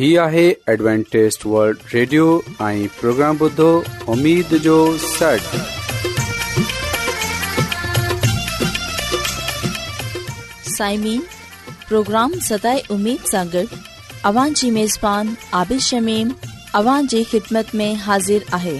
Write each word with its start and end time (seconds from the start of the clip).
هي 0.00 0.16
آهي 0.24 0.42
ادوانٽيست 0.72 1.42
world 1.46 1.80
radio 1.94 2.26
۽ 2.66 2.84
programme 2.98 3.38
بدو 3.40 3.64
اميد 4.12 4.52
جو 4.66 4.76
سٽ 5.00 5.56
سائمين 10.76 11.20
پروگرام 11.88 12.38
سداي 12.48 12.80
اميد 12.96 13.26
सागर 13.32 13.82
اوان 14.30 14.56
جي 14.60 14.70
ميزبان 14.78 15.34
عادل 15.60 15.82
شميم 15.88 16.32
اوان 16.80 17.10
جي 17.14 17.20
خدمت 17.34 17.74
۾ 17.82 17.90
حاضر 18.06 18.48
آهي 18.60 18.74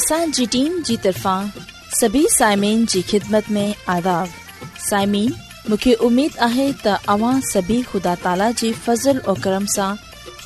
اسان 0.00 0.34
جي 0.40 0.46
ٽيم 0.56 0.80
جي 0.90 0.96
طرفان 1.08 1.52
سڀي 2.00 2.24
سائمين 2.38 2.88
جي 2.94 3.04
خدمت 3.12 3.52
۾ 3.60 3.66
آداب 3.98 4.40
سائمين 4.88 5.36
مونکي 5.68 5.94
اميد 6.10 6.42
آهي 6.50 6.66
ته 6.86 7.14
اوان 7.18 7.46
سڀي 7.52 7.78
خدا 7.92 8.18
تالا 8.26 8.50
جي 8.64 8.72
فضل 8.88 9.22
۽ 9.30 9.38
کرم 9.48 9.70
سان 9.78 10.04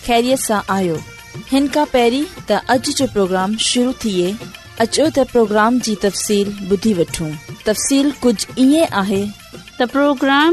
हिन 0.09 1.65
खां 1.73 1.85
पहिरीं 1.93 2.23
त 2.49 2.51
अॼ 2.71 2.77
जो 2.99 3.07
प्रोग्राम 3.13 3.51
शुरू 3.65 3.91
थिए 4.05 4.29
त 4.83 5.25
प्रोग्राम 5.33 5.73
जी 5.89 5.95
तफ़सील 6.05 8.13
कुझु 8.23 8.47
इएं 8.65 8.87
आहे 9.03 9.25
त 9.81 9.83
प्रोग्राम 9.93 10.53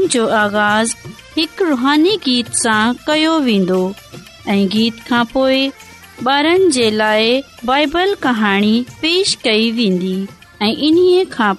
ॿारनि 6.30 6.66
जे 6.72 6.90
लाइ 6.90 7.42
बाइबल 7.70 8.14
कहाणी 8.22 8.76
पेश 9.02 9.34
कई 9.44 9.70
वेंदी 9.80 10.14
ऐं 10.62 10.72
इन्हीअ 10.88 11.22
खां 11.32 11.54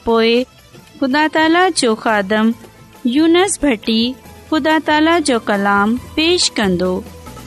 ख़ुदा 1.00 1.23
ताला 1.38 1.64
जो 1.84 1.92
भटी 3.64 4.02
ख़ुदा 4.52 4.76
ताला 4.90 5.16
जो 5.32 5.38
कलाम 5.52 5.90
पेश 6.16 6.42
कंदो 6.58 6.92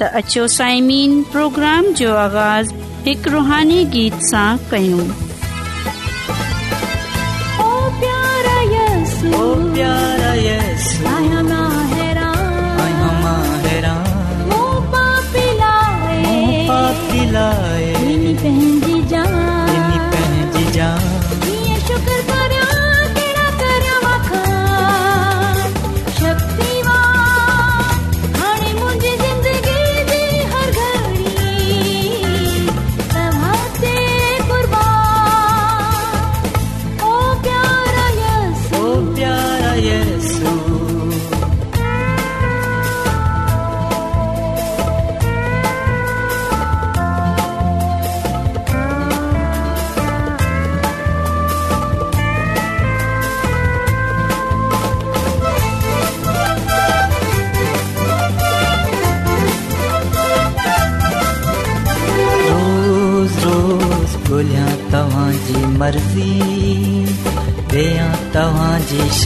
त 0.00 0.08
अचो 0.18 0.42
साइमीन 0.52 1.16
प्रोग्राम 1.32 1.86
जो 1.96 2.12
आवाज़ु 2.20 2.76
पिकरूहानी 3.04 3.80
गीत 3.94 4.22
सां 4.28 4.52
कयूं 4.72 5.02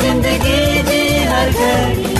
जिंदगी 0.00 0.56
जी 0.90 0.98
हर 1.32 1.50
घड़ी 1.58 2.15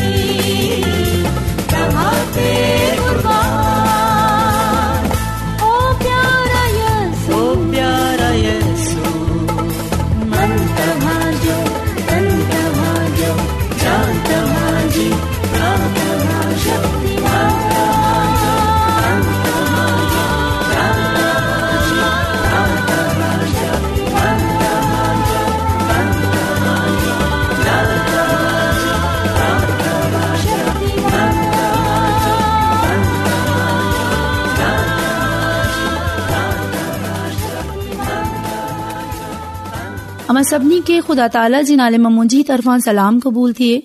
اما 40.31 40.41
सभिनी 40.43 40.81
खे 40.87 40.97
خدا 41.09 41.27
ताला 41.35 41.61
जे 41.67 41.75
नाले 41.77 41.99
मां 42.05 42.27
طرفان 42.49 42.81
سلام 42.81 43.19
قبول 43.25 43.53
क़बूल 43.53 43.83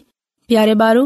پیارے 0.49 0.73
بارو 0.75 1.03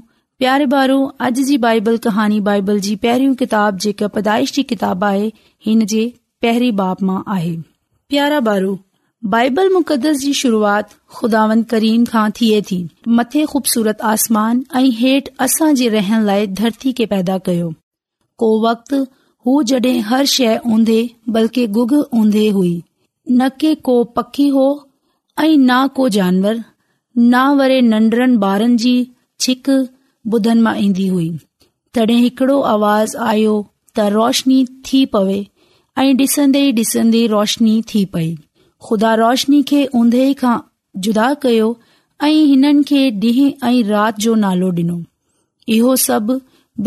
بارو 0.71 0.99
اج 1.19 1.39
جی 1.47 1.57
بائبل 1.57 1.95
बाइबल 1.95 2.15
بائبل 2.17 2.41
बाइबल 2.49 2.79
जी 2.87 2.95
पहिरियों 3.05 3.35
किताब 3.43 3.77
जेका 3.85 4.07
पैदाइश 4.17 4.51
जी 4.57 4.63
किताब 4.73 5.03
आहे 5.11 5.31
हिन 5.67 5.85
जे 5.93 6.03
परी 6.45 6.71
बाप 6.83 7.01
मां 7.09 7.21
आहे 7.37 7.55
प्यारा 8.13 8.39
बाइबल 9.33 9.69
मुक़दस 9.73 10.17
जी 10.19 10.31
शुरूआति 10.37 10.95
खुदावन 11.17 11.61
करीम 11.69 12.03
खां 12.05 12.29
थिए 12.39 12.61
थी 12.71 12.75
मथे 13.19 13.45
खूबसूरत 13.53 14.01
आसमान 14.09 14.61
ऐं 14.75 14.83
हेठि 14.97 15.31
असां 15.43 15.73
जे 15.75 15.87
रहण 15.95 16.25
लाइ 16.25 16.45
धरती 16.59 16.91
खे 16.99 17.05
पैदा 17.13 17.37
कयो 17.47 17.71
को 18.43 18.49
वक्त 18.67 18.93
हू 19.45 19.61
जड॒हिं 19.71 20.01
हर 20.11 20.25
शइ 20.33 20.57
ऊंदे 20.75 20.99
बल्कि 21.37 21.65
गुग 21.79 21.93
ऊंधी 22.19 22.47
हुई 22.59 22.75
न 23.41 23.49
के 23.59 23.73
को 23.89 24.03
पखी 24.19 24.47
हो 24.57 24.67
ऐं 25.43 25.49
न 25.57 25.87
को 25.95 26.07
जानवर 26.19 26.63
न 27.17 27.43
वरी 27.59 27.81
नन्ढरनि 27.89 28.37
ॿारनि 28.45 28.77
जी 28.87 28.95
छिक 29.47 29.69
बुधन 30.35 30.61
मां 30.67 30.77
ईंदी 30.85 31.07
हुई 31.17 31.29
तॾहिं 31.95 32.19
हिकड़ो 32.23 32.61
आवाज़ 32.77 33.17
आयो 33.33 33.59
त 33.97 34.07
रोशनी 34.21 34.65
थी 34.91 35.05
पवे 35.17 35.45
ऐं 35.97 36.11
ॾिसंदे 36.13 36.63
ई 36.69 36.73
ॾिसंदे 36.81 37.27
रोशनी 37.37 37.81
थी 37.93 38.05
पई 38.17 38.35
ख़ुदा 38.89 39.13
रोशनी 39.21 39.61
खे 39.71 39.79
ऊंदहि 40.01 40.33
खां 40.41 40.55
जुदा 41.07 41.27
कयो 41.45 41.67
ऐं 42.27 42.33
हिननि 42.49 42.83
खे 42.91 43.01
ॾींहं 43.09 43.67
ऐं 43.69 43.83
राति 43.89 44.21
जो 44.23 44.33
नालो 44.43 44.69
डि॒नो 44.79 44.97
इहो 45.75 45.95
सभु 46.05 46.35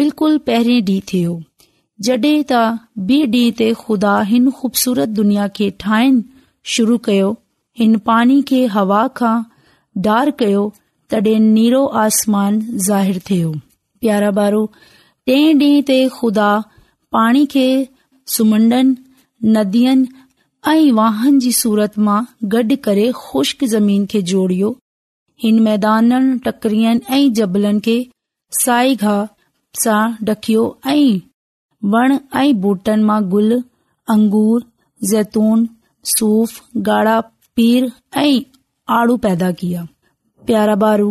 बिल्कुलु 0.00 0.38
पहिरीं 0.48 0.80
ॾींहुं 0.80 1.04
थियो 1.12 1.32
जॾहिं 2.08 2.42
त 2.52 2.60
ॿिए 3.06 3.24
ॾींहं 3.36 3.56
ते 3.62 3.70
खुदा 3.84 4.14
हिन 4.30 4.50
ख़ूबसूरत 4.60 5.16
दुनिया 5.20 5.48
खे 5.58 5.70
ठाहिण 5.86 6.22
शुरू 6.76 6.98
कयो 7.08 7.32
हिन 7.82 7.98
पाणी 8.10 8.40
खे 8.52 8.60
हवा 8.76 9.02
खां 9.22 9.34
डार 10.08 10.30
कयो 10.42 10.62
तॾहिं 11.14 11.40
नीरो 11.58 11.84
आसमान 12.04 12.60
ज़ाहि 12.88 13.18
थियो 13.30 13.52
प्यारो 14.04 14.30
ॿारो 14.46 14.64
टे 15.26 15.38
ॾींहं 15.60 15.82
ते 15.92 15.98
खुदा 16.20 16.50
पाणी 17.18 17.44
खे 17.56 17.66
सुमंडनि 18.36 19.52
नदियनि 19.58 20.26
ऐं 20.66 20.90
वाहन 20.92 21.38
जी 21.38 21.50
सूरत 21.56 21.98
मां 22.06 22.22
गॾु 22.52 22.76
करे 22.84 23.10
खुश्क 23.16 23.64
ज़मीन 23.74 24.06
खे 24.12 24.22
जोड़ियो 24.30 24.70
हिन 25.42 25.60
मैदाननि 25.64 26.38
टकरियुनि 26.46 27.00
ऐं 27.16 27.32
जबलनि 27.38 27.80
खे 27.86 27.96
साई 28.60 28.96
घा 29.04 29.12
सां 29.84 30.00
ॾखियो 30.32 30.64
ऐं 30.88 31.20
वण 31.94 32.16
ऐं 32.42 32.52
बूटन 32.66 33.04
मां 33.10 33.20
गुल 33.36 33.52
अंगूर 34.16 34.64
ज़ैतून 35.12 35.68
सूफ़ 36.16 36.58
गाढ़ा 36.90 37.20
पीर 37.56 37.90
ऐं 38.26 38.28
आड़ू 39.00 39.16
पैदा 39.26 39.50
किया 39.62 39.86
प्यारा 40.50 40.74
बारू 40.84 41.10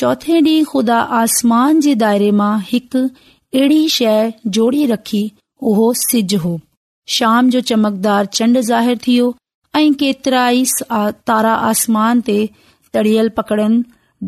चोथे 0.00 0.40
डीं॒ 0.46 0.64
खुदा 0.70 0.98
आसमान 1.24 1.80
जे 1.86 1.94
दायरे 2.04 2.30
मां 2.42 2.54
हिकु 2.72 3.06
अहिड़ी 3.10 3.82
शइ 3.98 4.32
जोड़ी 4.58 4.84
रखी 4.92 5.28
उहो 5.68 5.92
सिज 6.02 6.34
हो 6.44 6.58
शाम 7.16 7.48
जो 7.50 7.60
चमकदार 7.70 8.26
चंड 8.38 8.60
ज़ाहिर 8.70 8.98
थी 9.06 9.16
ऐ 9.76 9.84
केतरा 10.00 10.42
ई 10.60 10.64
तारा 11.30 11.52
आसमान 11.70 12.20
ते 12.28 12.36
तड़ियल 12.96 13.28
पकड़नि 13.38 13.78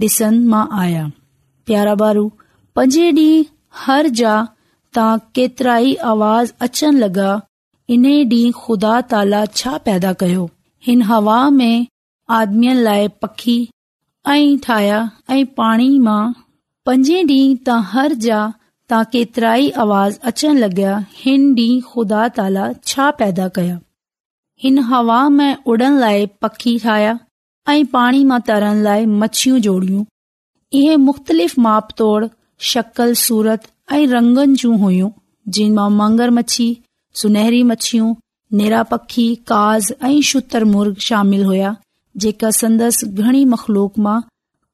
डि॒सन 0.03 0.38
मां 0.53 0.62
आया 0.82 1.03
प्यारा 1.71 1.94
बारू 2.03 2.23
पंजे 2.79 3.11
डीं 3.19 3.43
हर 3.85 4.09
जा 4.21 4.35
तां 4.99 5.09
केतिरा 5.38 5.77
ई 5.81 5.94
आवाज़ 6.12 6.53
अचण 6.69 7.03
लॻा 7.05 7.31
इन 7.97 8.06
डी 8.32 8.41
खुदा 8.62 8.94
ताला 9.15 9.44
छा 9.61 9.76
पैदा 9.88 10.12
कयो 10.23 10.49
हिन 10.88 11.03
हवा 11.11 11.38
में 11.59 11.87
आदमीन 12.38 12.83
लाए 12.88 13.06
पखी 13.25 13.59
ऐ 14.29 14.56
ठाहिया 14.69 15.00
ऐं 15.37 15.44
पाणी 15.61 15.91
मां 16.09 16.23
पंजे 16.91 17.23
डींहं 17.33 17.56
त 17.56 17.81
हर 17.94 18.19
जा 18.29 18.44
ता 18.90 19.02
केतिरा 19.12 19.52
ई 19.64 19.69
आवाज़ 19.82 20.14
अचण 20.28 20.56
लॻया 20.62 20.92
हिन 21.20 21.42
डींहुं 21.56 21.81
ख़ुदा 21.90 22.22
ताला 22.37 22.62
छा 22.92 23.04
पैदा 23.19 23.46
कया 23.58 23.76
हिन 24.62 24.78
हवा 24.88 25.19
में 25.37 25.58
उडण 25.72 25.98
लाइ 26.04 26.25
पखी 26.42 26.72
ठाहिया 26.84 27.12
ऐं 27.72 27.84
पाणी 27.94 28.25
मां 28.31 28.38
तरण 28.48 28.81
लाइ 28.87 29.04
मच्छियूं 29.20 29.58
जोड़ियूं 29.66 30.02
इहे 30.78 30.96
मुख़्तलिफ़ 31.06 31.54
माप 31.66 31.92
तौड़ 31.98 32.25
शकल 32.70 33.14
सूरत 33.26 33.69
ऐं 33.98 34.06
रंगनि 34.14 34.54
जूं 34.62 34.78
हुइयूं 34.81 35.10
जिन 35.58 35.72
मां 35.76 35.88
मंगर 36.00 36.31
मच्छी 36.40 36.66
सुनहरी 37.22 37.62
मच्छियूं 37.70 38.08
नेरा 38.60 38.82
पखी 38.94 39.26
काज़ 39.52 39.92
ऐं 40.10 40.20
शुतर 40.32 40.66
शामिल 41.10 41.44
हुया 41.52 41.70
जेका 42.26 42.50
संदसि 42.62 43.06
घणी 43.28 43.44
मखलूक 43.54 43.98
मां 44.08 44.20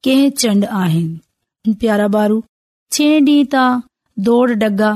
कंहिं 0.07 0.29
चंड 0.45 0.65
आहिनि 0.83 1.73
प्यारा 1.85 2.07
बारू 2.17 2.39
दौड़ 4.25 4.51
डगा 4.51 4.91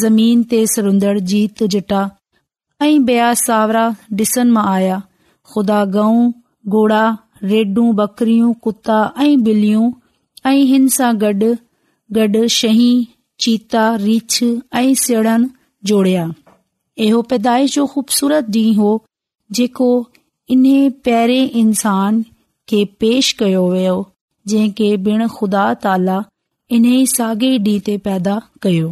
ज़मीन 0.00 0.42
ते 0.50 0.66
सरंदड़ 0.72 1.18
जीत 1.32 1.62
जटा 1.74 2.00
अया 2.86 3.32
सावरा 3.44 3.84
डि॒सन 4.18 4.50
मां 4.56 4.64
आया 4.72 5.00
खुदा 5.52 5.84
गऊं 5.96 6.30
घोड़ा 6.68 7.00
रेडू 7.52 7.92
बकरियूं 8.00 8.52
कुता 8.66 8.98
ऐं 9.24 9.42
बिलियूं 9.44 9.90
ऐं 10.50 10.62
हिन 10.70 10.88
सां 10.98 11.12
गॾु 11.22 11.54
गॾु 12.18 12.46
शही 12.58 12.88
चीता 13.44 13.84
रीछ 14.04 14.42
ऐं 14.74 14.94
सड़न 15.04 15.50
जोड़िया 15.90 16.32
इहो 17.08 17.22
पैदाइश 17.32 17.74
जो 17.74 17.86
खूबसूरत 17.92 18.50
ॾींहुं 18.56 18.74
हो 18.84 18.90
जेको 19.58 19.90
इन्हे 20.54 20.88
पहिरें 21.08 21.50
इंसान 21.60 22.24
खे 22.72 22.84
पेश 23.00 23.32
कयो 23.42 23.68
वियो 23.70 23.96
जंहिंखे 24.52 24.96
बिण 25.06 25.26
खुदा 25.38 25.72
ताला 25.86 26.22
इन 26.76 26.84
ई 26.88 26.98
साॻे 27.10 27.48
ॾींहं 27.62 27.80
ते 27.86 27.96
पैदा 28.06 28.34
कयो 28.64 28.88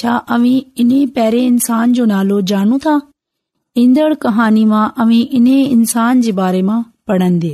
छा 0.00 0.14
अवी 0.36 0.52
इन 0.84 0.88
पेरे 1.18 1.42
इंसान 1.50 1.92
जो 1.98 2.04
नालो 2.12 2.38
जानू 2.52 2.78
था 2.86 2.94
ईंदड़ 3.82 4.14
कहानी 4.24 4.64
मां 4.72 4.80
अवी 5.04 5.20
इन्हे 5.38 5.58
इंसान 5.76 6.20
जे 6.26 6.32
बारे 6.40 6.62
मां 6.70 6.78
पढ़ंदे 7.10 7.52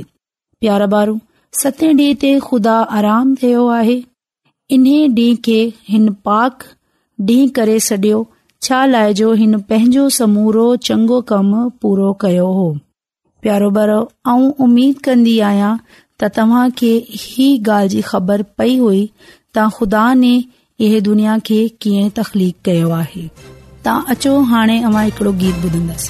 प्यारा 0.63 0.87
बारू 0.95 1.15
सते 1.59 1.91
डींहं 1.99 2.17
ते 2.23 2.31
खुदा 2.47 2.73
आराम 3.01 3.35
थियो 3.43 3.67
आहे 3.79 3.97
इन 4.77 4.87
ॾींहं 5.19 5.35
खे 5.49 5.59
हिन 5.91 6.07
पाक 6.29 6.65
ॾींहुं 7.29 7.51
करे 7.59 7.79
सडि॒यो 7.89 8.23
छा 8.69 8.83
जो 9.21 9.31
हिन 9.43 9.57
पंहिंजो 9.73 10.07
समूरो 10.19 10.65
चङो 10.89 11.21
कम 11.33 11.53
पूरो 11.85 12.11
कयो 12.25 12.49
हो 12.59 12.65
प्यारो 13.45 13.69
ॿार 13.79 13.91
आऊं 13.99 14.49
उमीद 14.69 15.01
कंदी 15.09 15.39
आहियां 15.51 15.73
त 16.21 16.27
तव्हां 16.37 16.67
खे 16.79 16.91
हीअ 17.09 17.67
ॻाल्हि 17.69 17.87
जी 17.93 18.01
ख़बर 18.11 18.37
पई 18.57 18.73
हुई 18.83 19.01
त 19.55 19.65
ख़ुदा 19.77 20.03
ने 20.23 20.33
इहो 20.87 20.97
दुनिया 21.07 21.33
खे 21.49 21.57
कीअं 21.85 22.07
तखलीक़ाणे 22.19 24.77
हिकिड़ो 24.85 25.31
गीत 25.43 25.61
ॿुधंदसि 25.65 26.09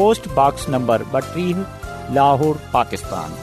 पोस्टॉक्स 0.00 0.68
नंबर 0.74 1.02
ॿटीह 1.18 1.56
लाहौर 2.18 2.60
पाकिस्तान 2.74 3.34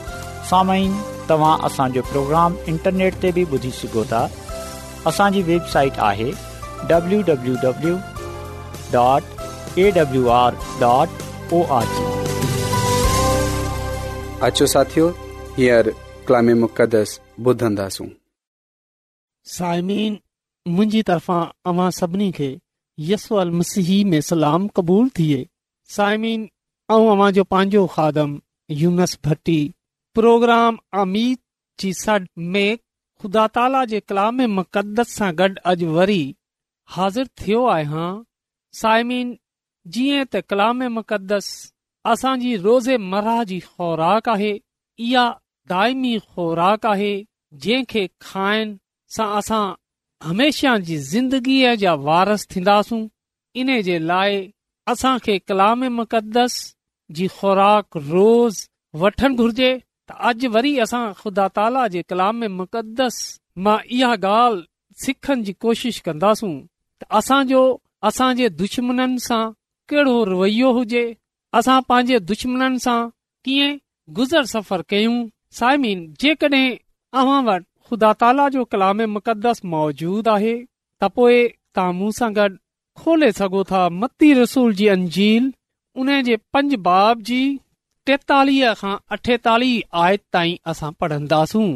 सामाइन 0.51 0.99
तव्हां 1.31 1.51
असांजो 1.67 2.01
प्रोग्राम 2.11 2.55
इंटरनेट 2.73 3.19
ते 3.25 3.31
बि 3.39 3.43
ॿुधी 3.55 3.71
सघो 3.79 4.03
था 4.13 4.23
असांजी 5.11 5.41
वेबसाइट 5.49 5.99
आहे 6.11 6.31
मुंहिंजी 20.73 21.01
तरफ़ा 21.07 21.89
सभिनी 21.99 22.29
खे 22.37 22.49
यस 23.11 23.27
अलसी 23.41 24.03
में 24.13 24.19
सलाम 24.31 24.67
क़बूल 24.79 25.07
थिए 25.19 25.45
साइमिन 25.95 26.41
ऐं 26.95 27.43
पंहिंजो 27.53 27.85
खादम 27.93 28.33
यूनस 28.81 29.17
भट्टी 29.27 29.59
प्रोग्राम 30.17 30.77
अमीत 31.01 31.87
ख़ुदा 33.21 33.45
ताला 33.55 33.83
जे 33.91 33.99
कलाम 34.11 34.41
मुक़दस 34.57 35.13
सां 35.19 35.29
गॾु 35.39 35.47
अॼु 35.71 35.87
वरी 35.95 36.21
हाज़िर 36.97 37.25
थियो 37.41 37.63
आहियां 37.77 38.09
साइमिन 38.81 39.31
जीअं 39.95 40.21
त 40.27 40.41
कलाम 40.53 40.83
मुक़दस 40.99 41.49
असांजी 42.13 42.51
रोज़ेमराह 42.67 43.43
जी 43.51 43.59
ख़ुराक 43.71 44.29
आहे 44.35 44.51
इहा 45.07 45.25
दाइमी 45.73 46.13
ख़ुराक 46.29 46.85
आहे 46.91 47.11
जंहिंखे 47.65 48.05
खाइण 48.27 48.75
सां 49.17 49.29
असां 49.41 49.63
हमेशह 50.29 50.77
जी 50.91 50.97
ज़िंदगीअ 51.11 51.75
जा 51.85 51.93
वारस 52.09 52.47
थींदासूं 52.55 53.01
इन 53.63 53.75
जे 53.89 53.99
लाइ 54.13 54.39
असांखे 54.89 55.33
कलाम 55.49 55.83
मुक़दस 55.95 56.53
जी 57.15 57.25
ख़ुराक 57.39 57.97
रोज़ 58.11 58.57
वठणु 59.01 59.35
घुर्जे 59.41 59.67
त 60.07 60.11
अॼु 60.27 60.47
वरी 60.53 60.71
असां 60.85 61.01
ख़ुदा 61.21 61.45
ताला 61.57 61.83
जे 61.95 62.01
कलाम 62.09 62.37
मुक़दस 62.59 63.15
मां 63.65 63.77
इहा 63.97 64.13
ॻाल्हि 64.13 64.65
सिखण 65.03 65.43
जी 65.47 65.53
कोशिश 65.65 65.99
कंदासूं 66.07 66.55
त 66.99 67.05
असांजो 67.19 67.61
असांजे 68.09 68.47
दुश्मन 68.61 69.15
सां 69.27 69.45
कहिड़ो 69.89 70.15
रवैयो 70.31 70.69
हुजे 70.77 71.05
असां 71.59 71.77
पंहिंजे 71.89 72.17
दुश्मन 72.31 72.77
सां 72.85 72.99
कीअं 73.45 73.77
गुज़र 74.17 74.43
सफ़र 74.55 74.81
कयूं 74.93 75.17
सायमीन 75.59 75.99
जेकॾहिं 76.23 76.67
अव्हां 77.21 77.41
वटि 77.49 77.67
ख़ुदा 77.87 78.09
ताला 78.21 78.49
जो 78.57 78.63
कलाम 78.73 78.97
मुक़दस 79.17 79.57
मौजूदु 79.75 80.29
आहे 80.35 80.55
त 81.01 81.11
पोइ 81.19 81.37
तव्हां 81.77 81.93
मूं 81.99 82.11
सां 82.21 82.31
गॾु 82.39 82.49
खोले 83.03 83.31
सघो 83.39 83.63
था 83.71 83.81
मती 84.01 84.31
रसूल 84.41 84.73
जी 84.79 84.87
अंजील 84.93 85.49
उन 86.01 86.09
जे 86.29 86.35
पंज 86.55 86.73
बाब 86.87 87.21
जी 87.29 87.41
टेतालीह 88.09 88.73
खां 88.81 88.95
अठेतालीह 89.15 89.99
आयत 90.03 90.21
ताईं 90.35 90.57
असां 90.71 90.91
पढ़ंदासूं 91.03 91.67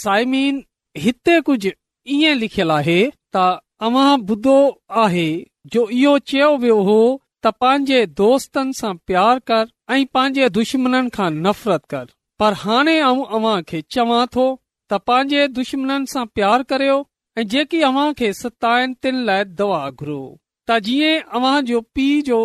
साइमीन 0.00 0.62
हिते 1.04 1.36
कुझु 1.48 1.70
ईअं 2.16 2.36
लिखियलु 2.42 2.74
आहे 2.80 2.98
त 3.36 3.44
अव्हां 3.88 4.10
ॿुधो 4.32 4.56
आहे 5.04 5.28
जो 5.74 5.86
इहो 6.00 6.12
चयो 6.32 6.50
वियो 6.64 6.76
हो 6.90 6.98
त 7.44 7.52
पंहिंजे 7.64 8.00
दोस्तनि 8.20 8.76
सां 8.80 8.92
प्यार 9.10 9.38
कर 9.50 9.64
ऐं 9.96 10.04
पंहिंजे 10.18 10.48
दुश्मन 10.58 11.08
खां 11.16 11.30
नफ़रत 11.46 11.84
कर 11.94 12.04
पर 12.42 12.58
हाणे 12.64 12.98
आऊं 13.08 13.24
अव्हां 13.38 13.56
खे 13.70 13.82
चवां 13.96 14.20
थो 14.36 14.46
त 14.92 15.00
पंहिंजे 15.10 15.46
दुश्मन 15.60 16.04
सां 16.14 16.24
प्यार 16.38 16.68
करियो 16.74 16.98
ऐं 17.40 17.46
जेकी 17.56 17.82
अव्हां 17.90 18.06
खे 18.22 18.32
सताइनि 18.42 18.98
तिन 19.02 19.24
लाइ 19.30 19.50
दवा 19.62 19.82
घुरो 20.02 20.20
त 20.68 20.78
जीअं 20.86 21.20
अव्हां 21.38 21.60
जो 21.70 21.80
पीउ 21.98 22.20
जो 22.28 22.38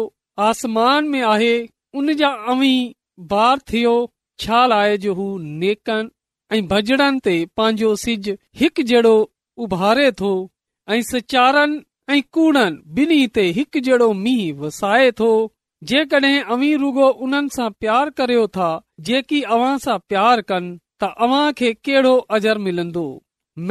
आसमान 0.47 1.07
में 1.13 1.21
आहे 1.33 1.53
उनजा 2.01 2.29
अवी 2.53 2.75
बार 3.33 3.57
थियो 3.71 3.95
छा 4.43 4.65
लाए 4.71 4.97
जो 5.05 5.13
हू 5.19 5.27
नेकन 5.63 6.09
ऐं 6.55 6.63
बजड़नि 6.71 7.19
ते 7.27 7.35
पंहिंजो 7.59 7.91
सिज 8.05 8.29
हिकु 8.61 8.83
जहिड़ो 8.91 9.15
उभारे 9.67 10.11
थो 10.21 10.31
ऐं 10.95 11.01
सिचारनि 11.11 11.77
ऐं 12.15 12.21
कूड़नि 12.33 13.03
ॿिन्ही 13.03 13.21
ते 13.37 13.45
हिकु 13.59 13.79
जहिड़ो 13.87 14.09
मींहुं 14.25 14.57
वसाए 14.65 15.09
थो 15.21 15.29
जेकॾहिं 15.91 16.43
अवी 16.57 16.73
रुगो 16.81 17.07
उन्हनि 17.27 17.55
सां 17.55 17.69
प्यार 17.83 18.09
करियो 18.19 18.45
था 18.57 18.67
जेकी 19.11 19.41
अव्हां 19.55 19.73
सां 19.87 19.97
प्यार 20.13 20.41
कनि 20.51 20.75
त 21.03 21.11
अव्हां 21.27 21.47
खे 21.61 21.71
कहिड़ो 21.87 22.13
अजर 22.39 22.57
मिलंदो 22.67 23.07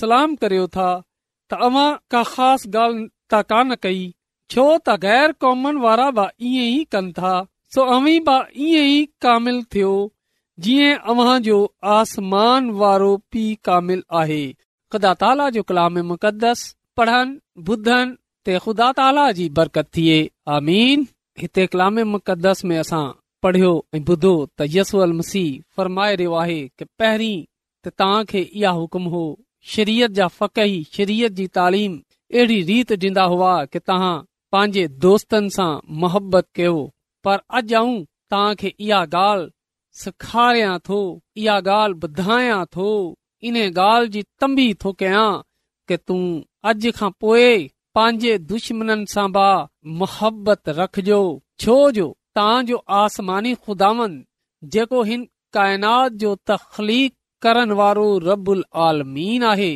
सलाम 0.00 0.34
करियो 0.42 0.66
था 0.76 0.90
तव्हां 1.50 1.88
का 2.10 2.22
ख़ास 2.26 2.64
कई 3.82 4.04
छो 4.50 4.64
त 4.78 4.96
गैर 5.04 5.32
कॉमन 5.44 5.76
वारा 5.86 6.28
ई 6.42 6.84
कनि 6.94 7.12
था 7.18 7.34
ईअं 7.78 8.08
ई 8.56 9.04
कामिल 9.22 9.62
थियो 9.74 9.92
जीअं 10.66 10.98
अव्हां 11.14 11.38
जो 11.48 11.58
आसमान 11.98 12.70
वारो 12.84 13.16
पीउ 13.32 13.56
कामिल 13.70 14.02
आहे 14.22 14.42
ख़ुदा 14.92 15.14
ताला 15.24 15.48
जो 15.58 15.62
कलाम 15.72 16.16
ख़ुदा 18.48 18.90
ताला 18.98 19.30
जी 19.38 19.48
बरकत 19.60 19.86
थिए 19.94 20.18
हिते 21.40 21.66
कलाम 21.74 21.98
असां 22.26 23.08
पढ़ियो 23.42 23.68
ऐं 23.94 24.00
ॿुधो 24.04 24.32
त 24.58 24.62
यसू 24.76 24.98
अल 25.06 25.12
रहियो 25.78 26.34
आहे 26.42 26.58
की 26.78 26.84
पहिरीं 27.00 27.36
त 27.84 27.92
तव्हां 28.00 28.24
खे 28.32 28.40
इहा 28.40 28.70
हुकुम 28.80 29.04
हो 29.14 29.20
शरीयत 29.74 30.10
जा 30.18 30.26
फकहि 30.40 30.82
शरीयत 30.96 31.32
जी 31.38 31.46
तालीम 31.58 31.94
अहिड़ी 32.34 32.60
रीति 32.72 32.96
ॾींदा 33.08 33.22
हुआ 33.34 33.54
की 33.72 33.78
तव्हां 33.90 34.16
पंहिंजे 34.52 34.86
दोस्तनि 35.06 35.50
सां 35.56 35.70
मोहबत 36.04 36.48
कयो 36.60 36.74
पर 37.24 37.38
अॼु 37.60 37.74
आऊं 37.80 37.96
तव्हांखे 38.30 38.74
इहा 38.78 39.00
ॻाल्हि 39.22 39.50
सेखारियां 40.02 40.78
थो 40.88 41.00
इहा 41.42 41.56
ॻाल्हि 41.78 41.98
ॿुधायां 42.08 42.64
थो 42.76 42.88
इन 43.48 43.56
ॻाल्हि 43.70 44.10
जी 44.16 44.22
तंबी 44.40 44.72
थो 44.84 44.92
कयां 45.02 45.28
के 45.88 45.96
तूं 46.10 46.22
अॼु 46.70 46.92
खां 47.00 47.10
पोइ 47.24 47.48
पंहिंजे 47.98 48.38
दुश्मन 48.54 49.04
सां 49.16 49.28
बि 49.36 49.50
मोहबत 50.00 50.68
रखजो 50.80 51.22
छो 51.64 51.78
जो 52.00 52.10
तो 52.38 52.76
आसमानी 53.02 53.54
खुदावन 53.66 54.24
जेको 54.74 55.02
हिन 55.02 55.24
काइनात 55.52 56.12
जो 56.22 56.34
तख़लीक 56.50 57.14
करण 57.42 57.72
वारो 57.80 58.06
रबुल 58.24 58.64
आलमीन 58.86 59.42
आहे 59.52 59.72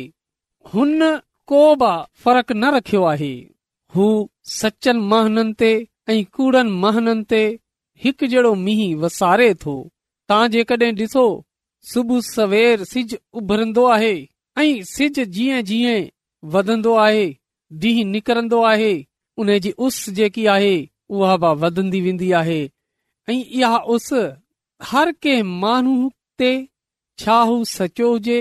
हुन 0.73 1.01
को 1.51 1.61
बि 1.81 1.89
फ़र्क़ु 2.23 2.53
न 2.55 2.71
रखियो 2.75 3.03
आहे 3.11 3.33
हू 3.95 4.05
सचनि 4.59 4.99
महननि 5.11 5.53
ते 5.61 5.69
ऐं 6.13 6.21
कूड़नि 6.37 6.71
महननि 6.85 7.23
ते 7.33 7.41
हिकु 8.05 8.25
जहिड़ो 8.33 8.53
मींहुं 8.65 8.89
वसारे 9.03 9.53
थो 9.65 9.75
तव्हां 10.29 10.47
जेकॾहिं 10.55 10.91
ॾिसो 11.01 11.25
सुबुह 11.91 12.21
सवेर 12.35 12.83
सिज 12.93 13.17
उभरंदो 13.41 13.85
आहे 13.95 14.13
ऐं 14.63 14.71
सिज 14.95 15.19
जीअं 15.37 15.61
जीअं 15.71 16.01
वधंदो 16.55 16.95
आहे 17.07 17.25
ॾींहं 17.83 18.11
निकरंदो 18.15 18.63
आहे 18.71 18.93
उन 19.43 19.57
जी 19.67 19.71
उस 19.87 20.09
जेकी 20.21 20.45
आहे 20.55 20.75
उहा 21.13 21.35
बि 21.41 21.47
वधंदी 21.61 22.01
वेंदी 22.01 22.31
आहे 22.39 22.59
ऐं 23.29 23.35
इहा 23.43 23.77
उस 23.95 24.11
हर 24.91 25.11
कंहिं 25.23 25.43
माण्हू 25.61 26.09
ते 26.39 26.49
छा 27.19 27.39
हू 27.49 27.63
सचो 27.73 28.11
हुजे 28.11 28.39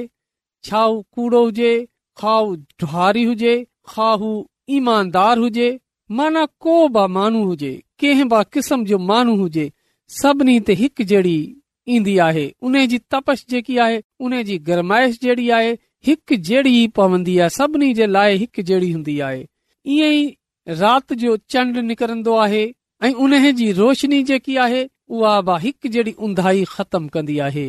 छा 0.66 0.80
हू 0.84 1.00
कूड़ो 1.14 1.44
हुजे 1.44 1.72
खा 2.18 2.38
जुहारी 2.80 3.22
हुजे 3.24 3.54
खा 3.88 4.10
हू 4.22 4.30
ईमानदार 4.78 5.38
हुजे 5.38 5.68
माना 6.18 6.44
को 6.64 6.76
बि 6.96 7.06
माण्हू 7.12 7.44
हुजे 7.44 7.72
कंहिं 8.00 8.28
बि 8.28 8.42
किस्म 8.52 8.84
जो 8.84 8.98
माण्हू 9.10 9.36
हुजे 9.42 9.70
सभिनी 10.20 10.58
ते 10.70 10.74
हिकु 10.80 11.04
जहिड़ी 11.12 11.36
ईंदी 11.94 12.16
आहे 12.26 12.48
उन 12.68 12.84
जी 12.92 12.98
तपश 13.14 13.44
जेकी 13.50 13.76
आहे 13.86 14.42
जी 14.50 14.56
गरमाइश 14.68 15.18
जहिड़ी 15.22 15.48
आहे 15.56 15.72
हिकु 16.06 16.36
जहिड़ी 16.48 16.86
पवंदी 16.98 17.38
आहे 17.38 17.50
सभिनी 17.58 17.92
जे 17.94 18.06
लाइ 18.06 18.36
हिकु 18.44 18.62
जहिड़ी 18.62 18.90
हूंदी 18.92 19.18
आहे 19.28 19.44
ईअं 19.96 20.30
राति 20.68 21.14
जो 21.14 21.36
चंड 21.50 21.76
निकरंदो 21.76 22.34
आहे 22.38 22.62
ऐ 23.04 23.10
उन 23.22 23.32
जी 23.56 23.70
रोशनी 23.78 24.22
जेकी 24.28 24.56
आहे 24.56 24.88
उहा 25.08 25.40
बि 25.46 25.58
हिकु 25.64 25.88
जहिड़ी 25.94 26.12
उंधाही 26.24 26.64
ख़तम 26.68 27.08
कंदी 27.16 27.38
आहे 27.46 27.66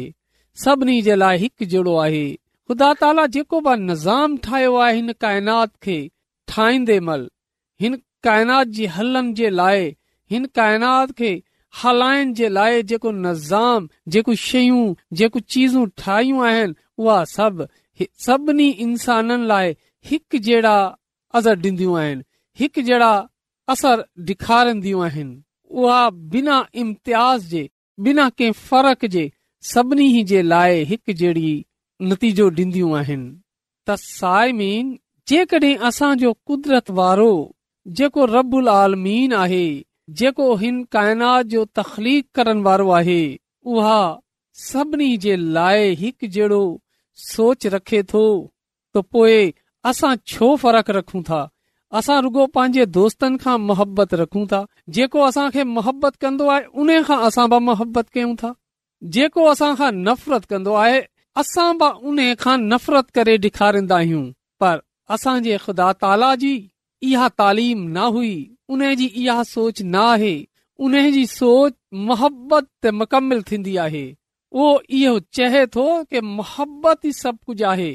सभिनी 0.64 1.02
जे 1.08 1.16
लाइ 1.16 1.38
हिकु 1.38 1.66
जहिड़ो 1.74 1.96
आहे 2.04 2.28
ख़ुदा 2.70 2.94
ताला 3.00 3.26
जेको 3.36 3.60
बि 3.66 3.76
निज़ाम 3.80 4.38
ठाहियो 4.46 4.76
आहे 4.84 4.96
हिन 4.96 5.12
काइनात 5.22 5.72
खे 5.84 5.98
ठाहींदे 6.48 7.00
मल 7.10 7.28
हिन 7.82 7.96
काइनात 8.24 8.68
जे 8.78 8.86
हलनि 8.96 9.34
जे 9.42 9.50
लाइ 9.60 9.90
हिन 10.32 10.46
काइनात 10.60 11.12
खे 11.18 11.32
हलाइण 11.84 12.34
जे 12.34 12.50
लाइ 12.50 12.82
जेको 12.94 13.12
निज़ाम 13.12 13.90
जेको 14.16 14.36
शयूं 14.46 14.94
जेको 15.24 15.40
चीज़ू 15.56 15.86
ठाहियूं 16.04 16.46
आहिनि 16.48 16.76
उहा 16.98 17.24
सभिनी 18.28 18.70
इंसाननि 18.88 19.46
लाइ 19.48 19.76
हिकु 20.12 20.38
जहिड़ा 20.48 20.76
आज़र 21.36 21.56
डींदियूं 21.66 22.00
आहिनि 22.00 22.24
जहिड़ा 22.60 23.12
असर 23.70 24.02
डे॒खारींदियूं 24.26 25.04
आहिनि 25.06 25.42
उहा 25.84 26.10
बिना 26.34 26.58
इम्तियाज़ 26.82 27.48
जे 27.50 27.68
बिना 28.06 28.28
कंहिं 28.30 28.52
फ़र्क़ 28.60 29.06
जे 29.16 29.32
सभिनी 29.72 30.24
जे 30.32 30.42
लाइ 30.42 30.84
हिकु 30.90 31.14
जहिड़ी 31.22 31.66
नतीजो 32.10 32.50
ॾींदियूं 32.60 32.96
आहिनि 33.00 33.30
त 33.88 33.96
साइमीन 34.02 34.98
जेकॾहिं 35.30 35.78
असांजो 35.90 36.32
कुदरत 36.48 36.90
वारो 37.00 37.30
जेको 38.00 38.26
रबुल 38.32 38.70
आलमीन 38.70 39.34
आहे 39.44 39.66
जेको 40.20 40.56
हिन 40.64 40.84
काइनात 40.96 41.46
जो 41.54 41.66
तखलीक़ण 41.80 42.60
वारो 42.70 42.90
आहे 43.00 43.20
उहा 43.74 44.00
सभिनी 44.68 45.10
जे 45.26 45.36
लाइ 45.58 45.94
हिकु 46.04 46.28
जहिड़ो 46.38 46.62
सोच 47.32 47.68
रखे 47.78 48.04
थो 48.14 48.26
त 48.98 49.54
असां 49.92 50.16
छो 50.28 50.56
फ़र्कु 50.62 50.92
रखूं 50.98 51.22
था 51.30 51.42
असां 51.98 52.16
रुगो 52.24 52.46
पंहिंजे 52.56 52.84
दोस्तनि 52.96 53.38
खां 53.42 53.54
मोहबत 53.70 54.14
रखूं 54.22 54.42
था 54.54 54.58
जेको 54.96 55.20
असांखे 55.30 55.64
मोहबत 55.76 56.16
कंदो 56.24 56.46
आहे 56.54 56.64
उन 56.84 56.90
खां 57.10 57.18
असां 57.28 57.46
बि 57.54 57.60
मोहबत 57.70 58.08
कयूं 58.18 58.34
था 58.42 58.50
जेको 59.18 59.42
असांखां 59.52 59.90
नफ़रत 60.08 60.44
कंदो 60.54 60.74
आहे 60.84 60.98
असां 61.44 61.68
बि 61.84 61.88
उन 62.12 62.18
खां 62.42 62.56
नफ़रत 62.72 63.08
करे 63.20 63.36
ॾेखारींदा 63.46 63.96
आहियूं 64.00 64.24
पर 64.64 64.76
असांजे 65.18 65.56
ख़ुदा 65.68 65.88
ताला 66.02 66.32
जी 66.44 66.52
इहा 67.12 67.28
तालीम 67.44 67.80
न 67.98 68.08
हुई 68.18 68.36
उन 68.76 68.82
जी 69.04 69.08
इहा 69.24 69.38
सोच 69.56 69.82
न 69.94 69.96
आहे 70.16 70.36
उन 70.88 70.94
जी 71.18 71.24
सोच 71.38 71.74
मोहबत 72.10 72.68
ते 72.84 72.90
मुकमिल 73.04 73.42
थींदी 73.52 73.76
आहे 73.86 74.06
उहो 74.58 74.74
इहो 75.02 75.16
चए 75.40 75.64
थो 75.78 75.88
कि 76.12 76.20
मोहबत 76.40 77.06
ई 77.06 77.12
सभु 77.22 77.44
कुझु 77.52 77.66
आहे 77.74 77.92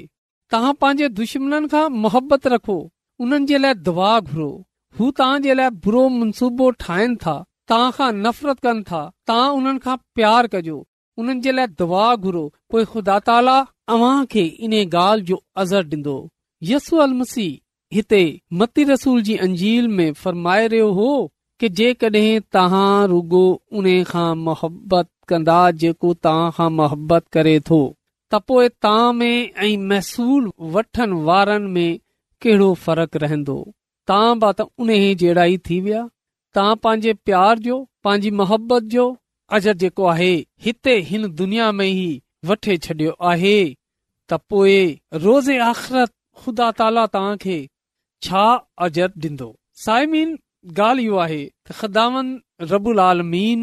तव्हां 0.52 0.74
पंहिंजे 0.82 1.08
दुश्मन 1.22 1.68
खां 1.74 1.84
मोहबत 2.06 2.46
रखो 2.54 2.78
उन 3.24 3.44
जे 3.46 3.58
लाइ 3.58 3.74
दुआ 3.86 4.12
घुरो 4.28 4.50
हू 4.98 5.10
तव्हां 5.16 5.40
जे 5.46 5.54
लाइ 5.56 5.70
बुरो 5.86 6.02
मनसूबो 6.18 6.68
ठाहिनि 6.84 7.16
था 7.24 7.32
तव्हां 7.70 7.90
खां 7.96 8.06
नफ़रत 8.26 8.60
कन 8.66 8.78
था 8.90 9.00
तां 9.30 9.42
उन्हनि 9.56 9.82
खां 9.86 9.96
प्यार 10.20 10.46
कजो 10.54 10.76
उन्हनि 11.22 11.40
जे 11.48 11.52
लाइ 11.58 11.66
दवा 11.82 12.04
घुरो 12.28 12.44
पोएं 12.70 13.18
ताला 13.28 13.56
खे 14.34 14.44
इन 14.68 14.74
ॻाल्हि 14.80 15.24
जो 15.32 15.38
अज़र 15.64 15.86
डि॒ंदो 15.90 16.16
यसी 16.70 17.46
हिते 17.98 18.22
मती 18.62 18.84
रसूल 18.94 19.22
जी 19.30 19.36
अंजील 19.50 19.88
में 19.98 20.12
फरमाए 20.24 20.66
रहियो 20.74 20.90
हो 21.00 21.12
कि 21.62 21.68
जेकॾहिं 21.80 22.40
तव्हां 22.58 22.88
रुगो 23.12 23.44
उन्हीअ 23.80 24.04
खां 24.12 24.28
मोहबत 24.48 25.10
कंदा 25.32 25.58
जेको 25.84 26.14
तव्हां 26.28 26.50
खां 26.60 26.70
मोहबत 26.82 27.28
करे 27.38 27.58
थो 27.70 27.82
त 27.94 28.46
पोए 28.48 28.68
ता 28.86 28.96
में 29.20 29.32
ऐं 29.64 29.74
महसूल 29.92 30.50
वठनि 30.78 31.24
वारनि 31.30 31.68
में 31.78 31.98
कहिड़ो 32.42 32.68
फ़र्क 32.84 33.16
रहंदो 33.22 33.56
त 34.10 34.64
उन 34.78 34.90
ई 34.90 35.14
जहिड़ा 35.22 35.44
ई 35.54 35.58
थी 35.70 35.78
विया 35.86 36.02
तव्हां 36.58 36.76
पंहिंजे 36.84 37.12
प्यार 37.28 37.58
जो 37.66 37.74
पंहिंजी 38.06 38.30
मोहबत 38.40 38.82
जो 38.94 39.04
अजर 39.58 39.74
जेको 39.82 40.06
आहे 40.14 40.30
हिते 40.66 40.94
हिन 41.10 41.28
दुनिया 41.42 41.70
में 41.80 41.92
त 44.30 44.34
पोएं 44.52 45.18
रोज़े 45.24 45.58
आख़िरत 45.66 46.10
ख़ुदा 46.42 46.70
ताला 46.80 47.04
तव्हां 47.16 47.36
खे 47.46 47.56
छा 48.28 48.42
अज 48.86 48.98
सायमीन 49.84 50.36
ॻाल्हि 50.80 51.04
इहो 51.04 51.16
आहे 51.24 51.38
ख़दावन 51.78 52.28
आलमीन 53.06 53.60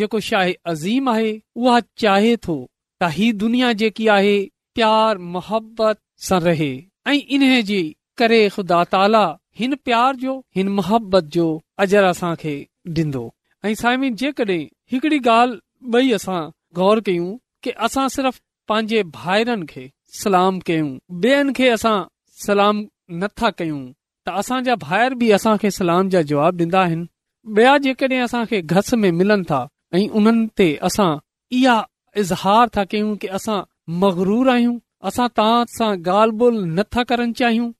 जेको 0.00 0.18
शाहे 0.28 0.52
अज़ीम 0.72 1.08
आहे 1.12 1.30
उहा 1.62 1.78
चाहे 2.04 2.36
थो 2.48 2.54
त 3.02 3.32
दुनिया 3.44 3.72
जेकी 3.82 4.06
आहे 4.16 4.34
प्यार 4.78 5.18
मोहबत 5.36 6.00
सां 6.30 6.38
रहे 6.48 6.68
ऐं 7.12 7.62
जी 7.72 7.80
करे 8.20 8.38
ख़ुदा 8.54 8.82
ताला 8.92 9.24
हिन 9.60 9.74
प्यार 9.88 10.16
जो 10.22 10.34
हिन 10.56 10.68
मोहबत 10.80 11.24
जो 11.36 11.46
अजर 11.86 12.12
खे 12.44 12.54
ॾींदो 12.98 13.20
जेकॾहिं 14.18 14.60
हिकड़ी 14.92 15.18
ॻाल्हि 15.32 16.18
गौर 16.78 17.00
कयूं 17.08 17.30
की 17.62 17.70
असां 17.86 18.06
सिर्फ़ 18.16 18.38
पंहिंजे 18.68 19.02
भाइरनि 19.18 19.66
खे 19.72 19.84
सलाम 20.22 20.58
कयूं 20.68 20.90
ॿियनि 21.26 21.52
खे 21.58 21.68
असां 21.76 21.96
सलाम 22.46 22.82
नथा 23.22 23.50
कयूं 23.62 23.80
त 24.26 24.36
असां 24.44 24.60
जा 24.68 24.74
भाइर 24.86 25.14
बि 25.22 25.30
असांखे 25.38 25.70
सलाम 25.80 26.08
जा 26.14 26.22
जवाब 26.30 26.58
ॾींदा 26.64 26.80
आहिनि 26.86 27.06
ॿिया 27.60 27.76
जेकॾहिं 27.86 28.20
असां 28.28 28.44
घस 28.62 28.94
में 29.04 29.10
मिलनि 29.20 29.48
था 29.50 29.60
ऐं 29.96 30.06
उन्हनि 30.20 30.46
ते 30.58 30.68
असां 30.90 31.10
इहा 31.60 31.78
इज़हार 32.24 32.68
था 32.76 32.84
कयूं 32.92 33.14
की 33.22 33.26
असां 33.40 33.60
मगरूर 34.04 34.48
आहियूं 34.54 34.78
असां 35.08 35.26
तव्हां 35.36 35.64
सां 35.78 35.90
ॻाल्हि 36.12 36.38
ॿोल 36.46 36.64
नथा 36.78 37.02
करणु 37.12 37.32
चाहियूं 37.42 37.70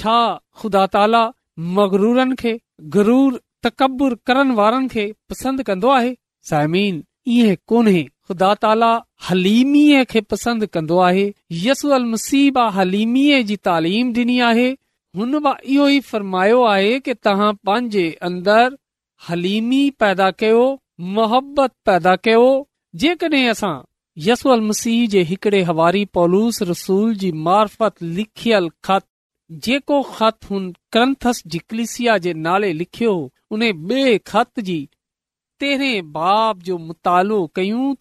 छा 0.00 0.18
ख़ुदा 0.60 0.86
ताला 0.94 1.22
मगरूर 1.58 2.34
खे 4.92 5.12
पसंदि 5.30 5.62
कंदो 10.76 10.98
आहे 11.00 11.32
यसूल 11.66 12.14
हलीमीअ 12.78 13.42
जी 13.50 13.56
तालीम 13.70 14.12
ॾिनी 14.20 14.38
आहे 14.50 14.68
हुन 15.18 15.34
मां 15.42 15.54
इहो 15.64 15.88
ई 15.88 16.00
फरमायो 16.12 16.62
आहे 16.76 16.94
की 17.08 17.14
तव्हां 17.26 17.52
पंहिंजे 17.66 18.06
अंदर 18.30 18.76
हलीमी 19.28 19.82
पैदा 20.04 20.30
कयो 20.44 20.64
मोहबत 21.18 21.72
पैदा 21.86 22.14
कयो 22.28 22.46
जेकॾहिं 23.04 23.46
असां 23.52 23.74
यसू 24.26 24.50
अलसीह 24.50 25.34
हवारी 25.70 26.04
पॉलूस 26.18 26.62
रसूल 26.72 27.14
जी 27.22 27.30
मार्फत 27.48 28.02
लिखियल 28.18 28.68
ख़त 28.88 29.04
जेको 29.52 30.00
ख़त 30.14 30.44
हुन 30.50 30.74
ते 35.62 36.00
मुतालो 36.02 37.46
कयूं 37.58 37.94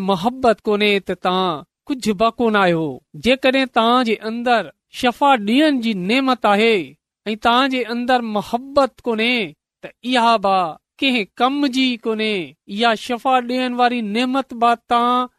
मोहबत 0.00 0.60
कोन्हे 0.64 0.98
त 0.98 1.16
तव्हां 1.22 1.62
कुझ 1.86 2.08
बि 2.20 2.30
कोन 2.38 2.56
आहियो 2.56 2.86
जेकॾहिं 3.24 3.66
तव्हां 3.78 4.04
जे 4.04 4.14
अंदरि 4.28 4.70
शफ़ा 4.98 5.32
ॾींहनि 5.36 5.80
जी 5.86 5.92
नेमत 6.10 6.46
आहे 6.52 6.72
ऐं 7.30 7.34
तव्हांजे 7.44 7.82
अंदर 7.96 8.20
मोहबत 8.36 9.00
कोन्हे 9.08 9.30
त 9.84 9.90
इहा 10.12 10.36
बि 10.46 10.54
कंहिं 11.00 11.24
कम 11.42 11.66
जी 11.76 11.86
कोन्हे 12.08 12.32
इहा 12.78 12.94
शफ़ा 13.06 13.36
ॾींहनि 13.48 13.74
वारी 13.82 14.00
नेमत 14.18 14.54
तव्हां 14.58 15.26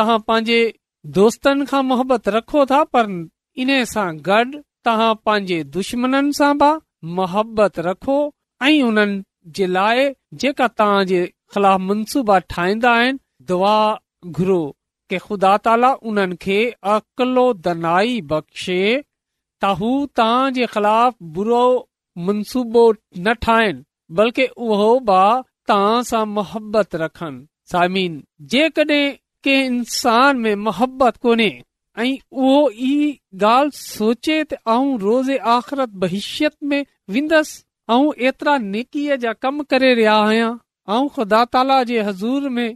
तोस्तन 0.00 1.64
सां 1.70 2.18
रखो 2.34 2.64
था 2.72 2.82
पर 2.94 3.08
इन 3.62 3.70
सां 3.94 4.08
गॾु 4.28 4.60
तांजे 4.88 5.58
दु 5.76 5.82
मोहबत 7.18 7.78
रखो 7.88 8.18
मनसूबा 11.88 12.38
ठाहींदा 12.54 12.94
दुआ 13.50 13.98
ताला 15.66 15.90
उन्हनि 16.10 16.36
खे 16.42 16.58
ठाहिनि 19.62 20.34
बल्कि 24.20 24.46
उहो 24.56 24.98
बि 25.10 25.20
तव्हां 25.70 26.02
सां 26.10 26.24
मोहबत 26.36 26.94
रखनि 27.04 27.42
सामिन 27.72 28.20
जेकॾहिं 28.52 29.06
के 29.44 29.56
इंसान 29.64 30.38
में 30.40 30.54
मोहबत 30.66 31.16
कोन्हे 31.26 31.50
ऐं 32.04 32.16
उहो 32.32 32.68
ई 32.70 33.18
गाल्हि 33.42 33.76
सोचे 33.78 34.38
त 34.50 34.56
आऊं 34.74 34.98
रोज़े 35.04 35.36
आख़िरत 35.54 35.88
बहिष्यत 36.04 36.54
में 36.72 36.80
वेंदसि 37.16 37.58
ऐं 37.94 38.02
एतिरा 38.30 38.56
नेकीअ 38.72 39.16
जा 39.24 39.32
कम 39.46 39.60
करे 39.72 39.92
रहिया 40.00 40.14
आहियां 40.24 40.50
ऐं 40.96 41.08
ख़ुदा 41.16 41.44
ताला 41.56 41.78
जे 41.90 42.00
हज़ूर 42.08 42.48
में 42.58 42.68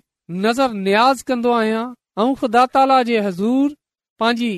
नज़र 0.46 0.72
न्याज़ 0.86 1.24
कंदो 1.32 1.52
आहियां 1.58 1.84
ऐं 2.24 2.30
ख़ुदा 2.42 2.64
ताला 2.76 3.00
जे 3.10 3.20
हज़ूर 3.28 3.74
पंहिंजी 4.24 4.52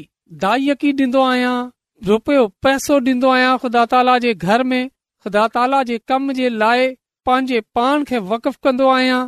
दायकी 0.46 0.92
ॾींदो 1.04 1.22
आहियां 1.28 2.46
पैसो 2.66 3.00
ॾींदो 3.12 3.30
आहियां 3.36 3.56
ख़ुदा 3.64 3.84
ताला 3.96 4.16
जे 4.26 4.34
घर 4.48 4.62
में 4.72 4.82
ख़ुदा 4.88 5.46
ताला 5.58 5.82
जे 5.90 5.98
कम 6.10 6.32
जे 6.40 6.48
लाइ 6.64 6.88
पंहिंजे 7.28 7.60
पान 7.78 8.04
खे 8.12 8.18
वक़फ़ 8.32 8.58
कंदो 8.68 8.88
आहियां 8.96 9.20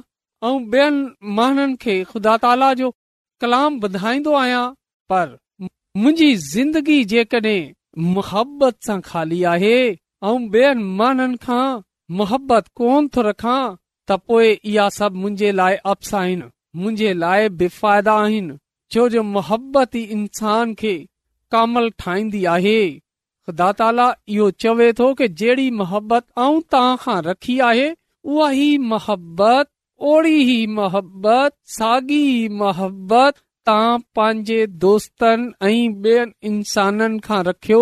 ऐं 0.45 2.05
ख़ुदा 2.11 2.37
ताला 2.43 2.73
जो 2.81 2.91
कलाम 3.41 3.79
ॿुधाईंदो 3.89 4.35
आहियां 4.37 4.65
पर 5.11 5.37
मुंहिंजी 5.63 6.35
ज़िंदगी 6.51 6.99
जेकॾहिं 7.13 7.73
मुहबत 8.15 8.75
सां 8.87 9.01
खाली 9.09 9.43
आहे 9.53 9.77
ऐं 9.91 10.41
बेयनि 10.53 10.85
माननि 10.99 11.37
खां 11.45 11.81
मोहबत 12.19 12.69
कोन 12.81 13.09
थो 13.17 13.21
रखा 13.29 13.57
त 14.09 14.19
पोए 14.27 14.51
इहा 14.53 14.89
सभु 14.99 15.19
मुंहिंजे 15.21 15.53
लाइ 15.61 15.77
अप्स 15.93 16.15
आहिनि 16.21 16.49
मुंहिंजे 16.81 17.13
लाइ 17.25 17.49
बेफ़ाइदा 17.61 18.15
आहिनि 18.25 18.57
छो 18.93 19.09
जो 19.15 19.23
मोहबत 19.37 19.97
ई 19.97 20.03
इंसान 20.19 20.75
खे 20.83 20.95
कामल 21.53 21.91
ठाहींदी 22.05 22.45
आहे 22.57 22.79
ख़ुदा 23.47 23.71
ताला 23.81 24.09
इहो 24.37 24.51
चवे 24.65 24.93
थो 25.01 25.13
की 25.23 25.29
जहिड़ी 25.43 25.71
मोहबत 25.81 26.25
आऊं 26.45 26.61
तव्हां 26.77 26.97
खां 27.07 27.21
रखी 27.31 27.59
आहे 27.71 27.89
उहा 28.31 28.51
ई 28.67 28.69
मोहबत 28.93 29.67
ओड़ी 30.07 30.33
ई 30.63 30.67
मोहबत 30.77 31.53
साॻी 31.75 32.17
मोहबत 32.63 33.35
तव्हां 33.67 33.95
पंहिंजे 34.17 34.67
दोस्तनि 34.83 35.69
ऐं 35.69 37.43
रखियो 37.47 37.79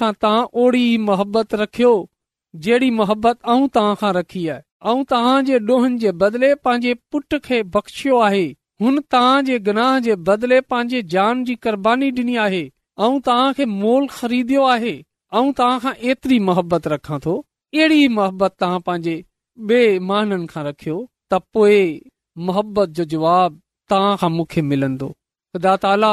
तव्हां 0.00 0.44
ओड़ी 0.62 0.84
मोहबत 1.08 1.54
रखियो 1.62 1.90
जहिड़ी 2.66 2.90
मोहबत 3.00 3.38
ऐं 3.54 3.68
तव्हां 3.74 3.94
खां 4.02 4.12
रखी 4.18 4.46
आहे 4.54 4.90
ऐं 4.94 5.04
तव्हां 5.12 5.36
जे 5.50 5.58
ॾोहनि 5.72 5.98
जे 6.06 6.12
बदिले 6.24 6.54
पंहिंजे 6.68 6.94
पुट 7.12 7.38
खे 7.48 7.62
बख़्शियो 7.76 8.20
आहे 8.28 8.42
हुन 8.82 8.98
तव्हांजे 9.14 9.58
गनाह 9.68 9.98
जे 10.08 10.16
बदिले 10.26 10.60
पंहिंजे 10.72 11.02
जान 11.16 11.44
जी 11.46 11.54
क़ुर्बानी 11.66 12.10
ॾिनी 12.22 12.36
आहे 12.46 12.64
ऐं 12.64 13.14
तव्हां 13.30 13.52
खे 13.60 13.64
मोल 13.78 14.06
ख़रीद 14.18 14.58
आहे 14.72 14.96
ऐं 14.98 15.46
तव्हां 15.60 15.78
खां 15.86 15.94
एतिरी 16.12 16.38
मोहबत 16.50 16.86
रखां 16.96 17.18
थो 17.28 17.38
अहिड़ी 17.38 18.06
मोहबत 18.18 18.54
तव्हां 18.64 18.80
पंहिंजे 18.90 19.16
बे 19.66 19.80
مانن 20.08 20.42
खां 20.50 20.62
रखियो 20.64 20.96
त 21.30 21.34
पोइ 21.54 21.78
मोहबत 22.46 22.88
जो 22.96 23.04
जवाब 23.12 23.52
तव्हां 23.90 24.16
खां 24.20 24.30
मूंखे 24.34 24.62
मिलंदो 24.70 25.08
ख़ुदा 25.52 25.74
ताला 25.84 26.12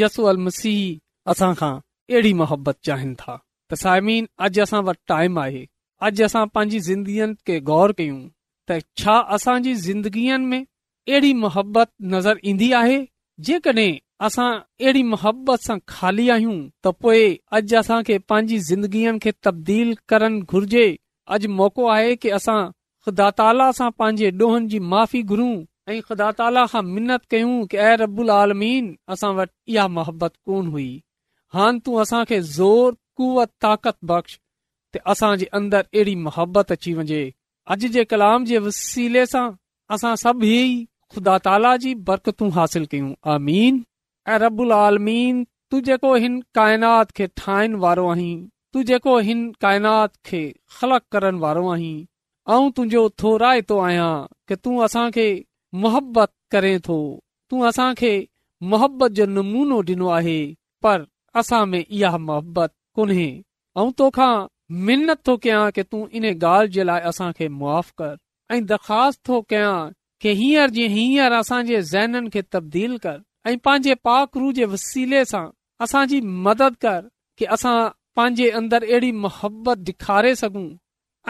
यसू 0.00 0.20
अल 0.30 0.38
मसीह 0.46 1.30
असांखा 1.30 1.70
अहिड़ी 2.10 2.32
मोहबत 2.40 2.76
चाहिनि 2.86 3.14
था 3.22 3.34
त 3.68 3.74
साइमीन 3.82 4.24
अॼु 4.44 4.62
असां 4.64 4.80
वटि 4.88 5.02
टाइम 5.12 5.38
आहे 5.44 5.62
अॼु 6.06 6.24
असां 6.28 6.44
पंहिंजी 6.54 6.78
ज़िंदगीअ 6.88 7.26
खे 7.46 7.56
गौर 7.70 7.92
कयूं 7.98 8.20
त 8.68 8.78
छा 9.00 9.16
असांजी 9.36 10.28
में 10.50 10.60
अहिड़ी 10.64 11.32
मोहबत 11.44 11.88
नज़र 12.14 12.38
ईंदी 12.52 12.70
आहे 12.82 12.98
जेकॾहिं 13.46 13.98
असां 14.26 14.50
अहिड़ी 14.58 15.02
मोहबत 15.14 15.60
सां 15.66 15.78
खाली 15.94 16.28
आहियूं 16.36 16.58
त 16.84 16.94
पोइ 17.02 17.20
अॼु 17.58 17.76
असां 17.82 18.00
पंहिंजी 18.28 18.58
ज़िंदगीअ 18.70 19.18
खे 19.26 19.30
तब्दील 19.46 19.88
करणु 20.10 20.40
घुर्जे 20.52 20.86
अॼु 21.34 21.48
मौक़ो 21.56 21.86
आहे 21.94 22.12
की 22.24 22.28
असां 22.36 22.60
ख़ुदा 23.06 23.24
ताला 23.40 23.64
सां 23.78 23.88
पंहिंजे 24.02 24.28
डोहनि 24.42 24.68
जी 24.74 24.78
माफ़ी 24.92 25.20
घुरूं 25.32 25.50
ऐं 25.88 25.96
ख़ुदा 26.08 26.28
ताला 26.38 26.62
खां 26.74 26.82
मिनत 26.92 27.24
कयूं 27.34 27.56
की 27.72 27.76
ऐं 27.88 27.96
रबु 28.02 28.28
आलमीन 28.38 28.86
असां 29.16 29.32
वटि 29.40 29.72
इहा 29.74 29.86
मोहबत 29.96 30.32
कोन 30.48 30.66
हुई 30.76 30.86
हान 31.56 31.78
तूं 31.88 31.98
असांखे 32.04 32.40
ज़ोर 32.56 32.96
कुवत 33.20 33.50
ताक़त 33.66 33.98
बख़्श 34.12 34.38
ते 34.94 35.00
असां 35.14 35.30
जे 35.42 35.46
अंदरि 35.60 35.90
अहिड़ी 35.98 36.14
मोहबत 36.28 36.72
अची 36.78 36.94
वञे 37.00 37.20
अॼु 37.76 37.92
जे 37.98 38.04
कलाम 38.14 38.44
जे 38.52 38.58
वसीले 38.68 39.26
सां 39.34 39.44
असां 39.98 40.14
सभई 40.24 40.58
ख़ुदा 41.14 41.38
ताला 41.48 41.74
जी 41.84 41.94
बरकतूं 42.10 42.50
हासिल 42.60 42.86
कयूं 42.94 43.12
आमीन 43.36 43.82
ऐं 44.32 44.38
रबुल 44.46 44.72
आलमीन 44.82 45.44
तूं 45.72 45.80
जेको 45.90 46.14
हिन 46.26 46.40
काइनात 46.60 47.10
खे 47.20 47.26
ठाहिण 47.44 47.74
वारो 47.86 48.08
आहीं 48.16 48.36
तूं 48.78 48.82
जेको 48.88 49.12
हिन 49.26 49.38
काइनात 49.64 50.10
खे 50.26 50.40
ख़ल 50.80 50.96
करण 51.12 51.38
वारो 51.44 51.62
आहीं 51.70 51.94
ऐं 52.54 52.70
तुंहिंजो 52.74 53.00
थो 53.22 53.30
रायतो 53.42 53.78
आहियां 53.86 54.12
के 54.48 54.56
तूं 54.66 54.74
असांखे 54.84 55.24
मोहबत 55.84 56.32
करे 56.52 56.76
थो 56.88 56.98
तूं 57.50 57.64
असांखे 57.68 58.12
मोहबत 58.74 59.10
जो 59.18 59.26
नमूनो 59.30 59.80
ॾिनो 59.88 60.08
आहे 60.18 60.36
पर 60.82 61.04
असां 61.40 61.64
में 61.72 61.80
इहा 61.90 62.18
मोहबत 62.28 62.72
कोन्हे 62.94 63.26
ऐं 63.78 63.90
तोखा 63.98 64.30
मिनत 64.86 65.26
थो 65.26 65.36
कयां 65.46 65.64
कि 65.78 65.82
तूं 65.90 66.06
इन 66.20 66.30
ॻाल्हि 66.38 66.72
जे 66.78 66.84
लाइ 66.90 67.00
असांखे 67.12 67.48
मुआ 67.58 67.80
कर 67.98 68.16
ऐं 68.54 68.64
दरख़्वास्त 68.70 69.24
थो 69.28 69.40
कयां 69.50 69.74
कि 70.22 70.34
हींअर 70.42 70.70
जी 70.78 70.86
हींअर 70.96 71.32
असां 71.42 71.62
जे 71.72 71.82
ज़हननि 71.92 72.30
खे 72.36 72.42
तब्दील 72.56 72.96
कर 73.06 73.20
ऐं 73.50 73.58
पंहिंजे 73.66 73.94
पाकरू 74.10 74.52
जे 74.60 74.64
वसीले 74.76 75.24
सां 75.34 75.46
असांजी 75.86 76.20
मदद 76.48 76.82
कर 76.86 77.00
की 77.38 77.44
असां 77.58 77.78
पांजे 78.18 78.48
अंदड़ी 78.58 79.10
मोहबत 79.24 79.78
डिखारे 79.88 80.34
सघूं 80.38 80.62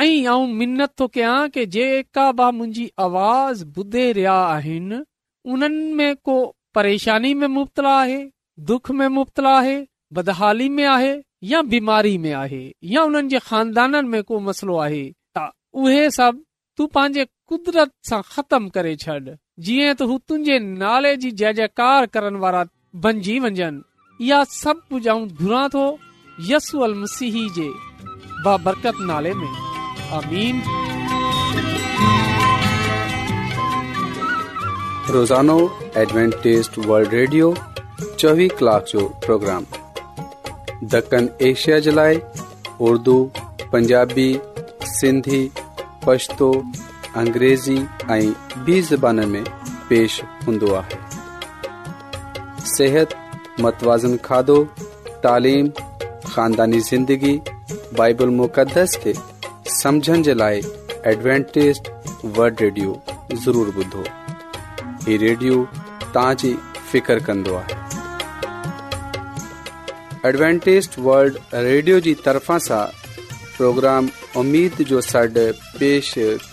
ऐं 0.04 0.52
मिन्नत 0.60 0.90
थो 1.00 1.06
कयां 1.16 1.48
कि 1.54 1.64
जे 1.74 1.84
का 2.18 2.24
बा 2.38 2.50
मुंहिंजी 2.58 2.84
आवाज़ 3.06 3.64
ॿुधे 3.80 4.04
रहिया 4.18 4.36
आहिनि 4.52 5.00
उन्हनि 5.54 5.92
में 5.98 6.14
को 6.28 6.36
परेशानी 6.78 7.32
में 7.40 7.46
मुफ़्तला 7.56 7.92
आहे 7.98 8.16
दुख 8.72 8.90
में 9.00 9.06
मुफ़्ता 9.18 9.50
आहे 9.56 9.76
बदहाली 10.20 10.68
में 10.78 10.84
आहे 10.94 11.12
या 11.50 11.60
बीमारी 11.74 12.16
में 12.24 12.32
आहे 12.44 12.62
या 12.94 13.02
उन्हनि 13.10 13.28
जे 13.34 13.38
ख़ानदान 13.50 14.04
में 14.14 14.22
को 14.32 14.40
मसलो 14.48 14.76
आहे 14.88 15.04
त 15.38 15.50
उहे 15.84 16.08
सभु 16.18 16.42
तूं 16.78 16.86
पंहिंजे 16.98 17.26
कुदरत 17.52 17.92
सां 18.12 18.22
ख़तम 18.32 18.68
करे 18.78 18.96
छॾ 19.06 19.18
जीअं 19.18 19.94
त 19.94 20.08
हू 20.12 20.18
तुंहिंजे 20.30 20.58
नाले 20.86 21.14
जी 21.26 21.34
जय 21.42 21.52
जयकार 21.62 22.10
करण 22.16 22.40
वारा 22.46 22.64
बनजी 23.08 23.38
वञनि 23.46 23.70
इहा 24.26 24.44
सभु 24.58 24.86
कुझु 24.94 25.10
आऊं 25.16 25.26
घुरा 25.44 25.66
थो 25.78 25.86
दण 26.46 27.04
एशिया 27.04 27.54
जे 41.80 41.90
लाइ 41.94 42.20
उर्दू 42.80 43.18
पंजाबी 43.72 44.30
सिंधी 44.84 45.50
पछतो 46.06 46.50
अंग्रेज़ी 47.16 47.76
ऐं 48.10 48.32
बि 48.64 48.80
ज़बान 48.92 49.24
में 49.34 49.44
पेश 49.88 50.22
हूंदो 50.46 50.72
आहे 50.74 51.06
सिहत 52.76 53.14
मतवाज़न 53.60 54.16
खाधो 54.28 54.62
तालीम 55.24 55.70
ख़ानदानी 56.38 56.78
ज़िंदगी 56.88 57.36
بائبل 57.98 58.28
मुक़दस 58.40 58.92
खे 59.04 59.12
سمجھن 59.76 60.22
जे 60.26 60.34
लाइ 60.34 60.58
एडवेंटेज़ 61.12 61.80
वल्ड 62.36 62.60
रेडियो 62.62 62.92
ضرور 63.44 63.68
ॿुधो 63.84 64.02
हीउ 65.06 65.16
रेडियो 65.22 65.56
तव्हांजी 66.14 66.52
फ़िकिर 66.90 67.22
कन्दो 67.28 67.54
आहे 67.54 67.78
एडवेंटेज़ 70.28 70.88
वल्ड 71.08 71.38
रेडियो 71.70 71.98
जी 72.06 72.14
तरफ़ां 72.28 72.58
सां 72.68 72.84
प्रोग्राम 73.56 74.08
उमीद 74.44 74.82
जो 74.92 75.00
सॾु 75.10 75.44
पेश 75.80 76.12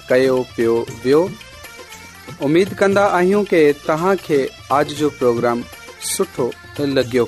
कयो 0.10 0.42
पियो 0.56 0.76
वियो 1.06 1.22
उमीद 2.50 2.74
कन्दा 2.84 3.06
आहियूं 3.22 3.44
की 3.54 3.62
तव्हां 3.88 4.16
खे 4.28 4.44
अॼ 4.80 4.84
जो 5.04 5.10
प्रोग्राम 5.22 5.64
सुठो 6.16 6.52
लॻियो 6.98 7.28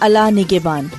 अला 0.00 0.28
नगबान 0.40 0.90